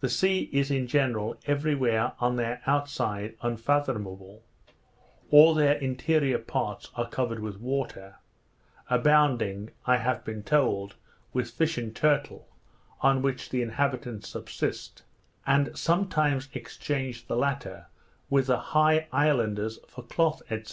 [0.00, 4.42] The sea is in general, every where, on their outside, unfathomable;
[5.30, 8.16] all their interior parts are covered with water,
[8.90, 10.96] abounding, I have been told,
[11.32, 12.48] with fish and turtle,
[13.00, 15.04] on which the inhabitants subsist,
[15.46, 17.86] and sometimes exchange the latter
[18.28, 20.64] with the high islanders for cloth, &c.